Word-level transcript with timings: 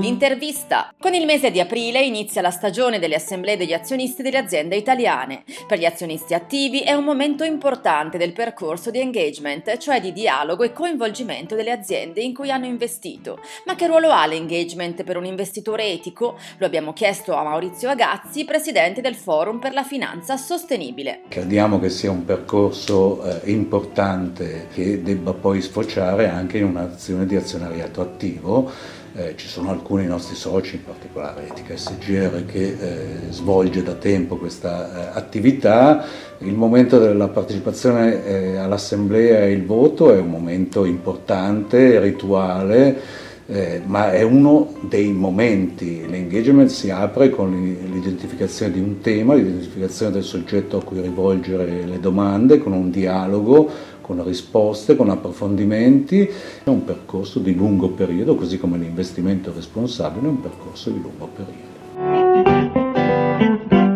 L'intervista. 0.00 0.92
Con 0.96 1.14
il 1.14 1.24
mese 1.24 1.50
di 1.50 1.58
aprile 1.58 2.00
inizia 2.00 2.40
la 2.40 2.50
stagione 2.50 3.00
delle 3.00 3.16
assemblee 3.16 3.56
degli 3.56 3.72
azionisti 3.72 4.22
delle 4.22 4.38
aziende 4.38 4.76
italiane. 4.76 5.42
Per 5.66 5.78
gli 5.78 5.84
azionisti 5.84 6.34
attivi 6.34 6.80
è 6.80 6.92
un 6.92 7.04
momento 7.04 7.42
importante 7.42 8.16
del 8.16 8.32
percorso 8.32 8.90
di 8.90 9.00
engagement, 9.00 9.76
cioè 9.78 10.00
di 10.00 10.12
dialogo 10.12 10.62
e 10.62 10.72
coinvolgimento 10.72 11.56
delle 11.56 11.72
aziende 11.72 12.20
in 12.20 12.32
cui 12.32 12.50
hanno 12.50 12.66
investito. 12.66 13.40
Ma 13.66 13.74
che 13.74 13.86
ruolo 13.86 14.10
ha 14.10 14.26
l'engagement 14.26 15.02
per 15.02 15.16
un 15.16 15.24
investitore 15.24 15.86
etico? 15.86 16.38
Lo 16.58 16.66
abbiamo 16.66 16.92
chiesto 16.92 17.34
a 17.34 17.42
Maurizio 17.42 17.88
Agazzi, 17.88 18.44
presidente 18.44 19.00
del 19.00 19.16
Forum 19.16 19.58
per 19.58 19.72
la 19.72 19.82
Finanza 19.82 20.36
Sostenibile. 20.36 21.22
Crediamo 21.28 21.80
che 21.80 21.90
sia 21.90 22.10
un 22.10 22.24
percorso 22.24 23.24
eh, 23.24 23.50
importante 23.50 24.68
che 24.72 25.02
debba 25.02 25.32
poi 25.32 25.60
sfociare 25.60 26.28
anche 26.28 26.58
in 26.58 26.64
un'azione 26.64 27.26
di 27.26 27.34
azionariato 27.34 28.00
attivo 28.00 28.70
eh, 29.18 29.34
ci 29.36 29.48
sono 29.48 29.70
alcuni 29.70 30.06
nostri 30.06 30.36
soci, 30.36 30.76
in 30.76 30.84
particolare 30.84 31.48
Etica 31.48 31.76
SGR, 31.76 32.44
che 32.46 32.76
eh, 32.78 33.06
svolge 33.30 33.82
da 33.82 33.94
tempo 33.94 34.36
questa 34.36 35.10
eh, 35.12 35.18
attività. 35.18 36.04
Il 36.38 36.54
momento 36.54 37.00
della 37.00 37.26
partecipazione 37.26 38.24
eh, 38.24 38.56
all'assemblea 38.56 39.40
e 39.40 39.50
il 39.50 39.64
voto 39.64 40.14
è 40.14 40.18
un 40.18 40.30
momento 40.30 40.84
importante, 40.84 41.98
rituale. 41.98 43.26
Eh, 43.50 43.80
ma 43.86 44.12
è 44.12 44.22
uno 44.22 44.74
dei 44.82 45.10
momenti. 45.10 46.06
L'engagement 46.06 46.68
si 46.68 46.90
apre 46.90 47.30
con 47.30 47.50
l'identificazione 47.90 48.74
di 48.74 48.78
un 48.78 49.00
tema, 49.00 49.32
l'identificazione 49.32 50.12
del 50.12 50.22
soggetto 50.22 50.76
a 50.76 50.84
cui 50.84 51.00
rivolgere 51.00 51.86
le 51.86 51.98
domande, 51.98 52.58
con 52.58 52.72
un 52.72 52.90
dialogo 52.90 53.96
con 54.08 54.24
risposte, 54.24 54.96
con 54.96 55.10
approfondimenti, 55.10 56.26
è 56.64 56.68
un 56.70 56.82
percorso 56.82 57.40
di 57.40 57.54
lungo 57.54 57.90
periodo, 57.90 58.36
così 58.36 58.56
come 58.56 58.78
l'investimento 58.78 59.52
responsabile 59.54 60.24
è 60.24 60.30
un 60.30 60.40
percorso 60.40 60.88
di 60.88 60.98
lungo 60.98 61.28
periodo. 61.28 61.76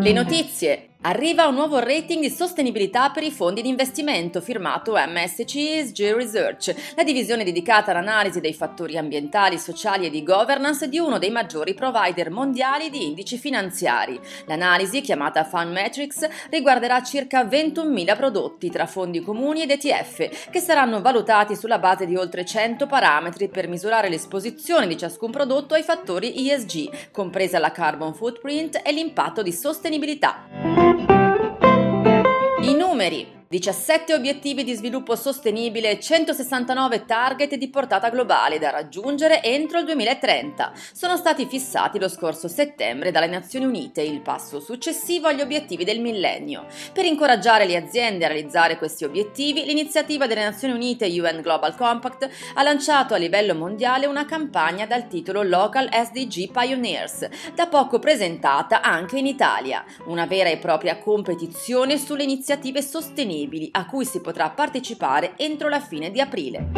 Le 0.03 0.13
notizie 0.13 0.89
Arriva 1.05 1.48
un 1.48 1.55
nuovo 1.55 1.81
rating 1.81 2.20
di 2.20 2.31
sostenibilità 2.31 3.11
per 3.11 3.25
i 3.25 3.33
fondi 3.33 3.61
di 3.61 3.69
investimento 3.69 4.41
firmato 4.41 4.95
MSC 4.95 5.56
ESG 5.56 6.14
Research, 6.14 6.92
la 6.94 7.03
divisione 7.03 7.42
dedicata 7.42 7.91
all'analisi 7.91 8.39
dei 8.39 8.55
fattori 8.55 8.97
ambientali, 8.97 9.59
sociali 9.59 10.06
e 10.06 10.11
di 10.11 10.22
governance 10.22 10.89
di 10.89 11.00
uno 11.00 11.19
dei 11.19 11.31
maggiori 11.31 11.75
provider 11.75 12.31
mondiali 12.31 12.89
di 12.89 13.05
indici 13.05 13.36
finanziari. 13.36 14.20
L'analisi, 14.47 15.00
chiamata 15.00 15.42
Fund 15.42 15.72
Metrics, 15.72 16.25
riguarderà 16.50 17.03
circa 17.03 17.42
21.000 17.42 18.16
prodotti 18.16 18.70
tra 18.70 18.87
fondi 18.87 19.20
comuni 19.22 19.62
ed 19.62 19.72
ETF, 19.72 20.50
che 20.50 20.61
saranno 20.61 21.00
valutati 21.00 21.56
sulla 21.56 21.81
base 21.81 22.06
di 22.06 22.14
oltre 22.14 22.44
100 22.44 22.87
parametri 22.87 23.48
per 23.48 23.66
misurare 23.66 24.09
l'esposizione 24.09 24.87
di 24.87 24.97
ciascun 24.97 25.33
prodotto 25.33 25.75
ai 25.75 25.83
fattori 25.83 26.48
ESG, 26.48 27.11
compresa 27.11 27.59
la 27.59 27.72
carbon 27.72 28.14
footprint 28.14 28.81
e 28.84 28.92
l'impatto 28.92 29.42
di 29.42 29.50
sostenibilità. 29.50 30.52
I 33.03 33.11
numeri 33.11 33.42
17 33.53 34.14
obiettivi 34.14 34.64
di 34.64 34.72
sviluppo 34.72 35.14
sostenibile 35.14 35.91
e 35.91 36.00
169 36.00 37.05
target 37.05 37.56
di 37.56 37.69
portata 37.69 38.09
globale 38.09 38.59
da 38.59 38.70
raggiungere 38.70 39.42
entro 39.42 39.78
il 39.78 39.84
2030 39.84 40.72
sono 40.94 41.19
stati 41.19 41.44
fissati 41.44 41.98
lo 41.98 42.09
scorso 42.09 42.48
settembre 42.48 43.11
dalle 43.11 43.27
Nazioni 43.27 43.67
Unite, 43.67 44.00
il 44.00 44.22
passo 44.22 44.59
successivo 44.59 45.27
agli 45.27 45.42
obiettivi 45.42 45.84
del 45.84 46.00
millennio. 46.00 46.64
Per 46.94 47.05
incoraggiare 47.05 47.67
le 47.67 47.77
aziende 47.77 48.25
a 48.25 48.28
realizzare 48.28 48.78
questi 48.78 49.05
obiettivi, 49.05 49.66
l'iniziativa 49.66 50.27
delle 50.27 50.44
Nazioni 50.44 50.72
Unite 50.72 51.04
UN 51.09 51.43
Global 51.43 51.77
Compact 51.77 52.31
ha 52.54 52.62
lanciato 52.62 53.12
a 53.12 53.19
livello 53.19 53.54
mondiale 53.54 54.06
una 54.06 54.25
campagna 54.25 54.87
dal 54.87 55.09
titolo 55.09 55.43
Local 55.43 55.91
SDG 55.93 56.50
Pioneers, 56.50 57.28
da 57.54 57.66
poco 57.66 57.98
presentata 57.98 58.81
anche 58.81 59.19
in 59.19 59.27
Italia, 59.27 59.84
una 60.06 60.25
vera 60.25 60.48
e 60.48 60.56
propria 60.56 60.97
competizione 60.97 61.98
sulle 61.98 62.22
iniziative 62.22 62.81
sostenibili 62.81 63.41
disponibili 63.42 63.69
a 63.72 63.86
cui 63.86 64.04
si 64.04 64.20
potrà 64.20 64.50
partecipare 64.50 65.34
entro 65.36 65.69
la 65.69 65.80
fine 65.80 66.10
di 66.10 66.20
aprile. 66.20 66.70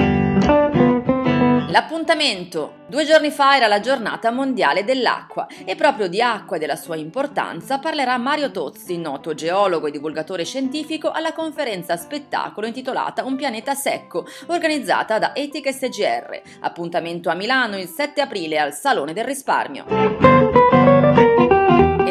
L'appuntamento. 1.68 2.82
Due 2.86 3.04
giorni 3.04 3.30
fa 3.30 3.56
era 3.56 3.66
la 3.66 3.80
giornata 3.80 4.30
mondiale 4.30 4.84
dell'acqua 4.84 5.48
e 5.64 5.74
proprio 5.74 6.06
di 6.06 6.22
acqua 6.22 6.56
e 6.56 6.60
della 6.60 6.76
sua 6.76 6.94
importanza 6.94 7.80
parlerà 7.80 8.16
Mario 8.16 8.52
Tozzi, 8.52 8.96
noto 8.96 9.34
geologo 9.34 9.88
e 9.88 9.90
divulgatore 9.90 10.44
scientifico, 10.44 11.10
alla 11.10 11.32
conferenza 11.32 11.96
spettacolo 11.96 12.68
intitolata 12.68 13.24
Un 13.24 13.34
pianeta 13.34 13.74
secco, 13.74 14.24
organizzata 14.46 15.18
da 15.18 15.34
Etica 15.34 15.72
SGR. 15.72 16.40
Appuntamento 16.60 17.28
a 17.28 17.34
Milano 17.34 17.76
il 17.76 17.88
7 17.88 18.20
aprile 18.20 18.60
al 18.60 18.72
Salone 18.72 19.12
del 19.12 19.24
Risparmio. 19.24 20.33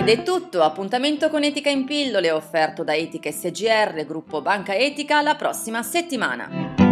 Ed 0.05 0.19
è 0.19 0.23
tutto, 0.23 0.63
appuntamento 0.63 1.29
con 1.29 1.43
Etica 1.43 1.69
in 1.69 1.85
pillole 1.85 2.29
offerto 2.29 2.83
da 2.83 2.93
Etica 2.93 3.31
SGR, 3.31 4.03
gruppo 4.05 4.41
Banca 4.41 4.75
Etica, 4.75 5.21
la 5.21 5.35
prossima 5.35 5.81
settimana. 5.81 6.82